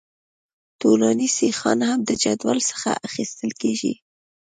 طولاني 0.81 1.27
سیخان 1.39 1.79
هم 1.89 1.99
د 2.09 2.11
جدول 2.23 2.59
څخه 2.69 2.89
اخیستل 3.07 3.51
کیږي 3.61 3.93